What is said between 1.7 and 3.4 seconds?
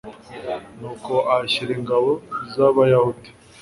ingabo z'abayahudi